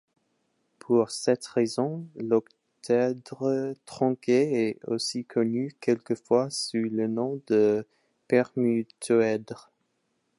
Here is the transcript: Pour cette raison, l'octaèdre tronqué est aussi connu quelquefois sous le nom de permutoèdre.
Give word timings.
Pour 0.79 1.11
cette 1.11 1.45
raison, 1.45 2.07
l'octaèdre 2.15 3.75
tronqué 3.85 4.69
est 4.69 4.79
aussi 4.87 5.25
connu 5.25 5.75
quelquefois 5.79 6.49
sous 6.49 6.77
le 6.85 7.05
nom 7.05 7.39
de 7.49 7.85
permutoèdre. 8.27 9.69